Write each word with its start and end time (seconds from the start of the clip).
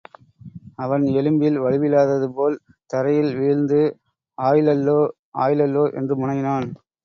அவன் 0.75 1.03
எலும்பில் 1.11 1.59
வலுவில்லாததுபோல் 1.63 2.57
தரையில் 2.89 3.31
வீழ்ந்து 3.35 3.81
ஆய்லல்லா 4.37 4.99
ஆய்லல்லா 5.39 5.85
என்று 5.99 6.15
முனகினான். 6.17 6.69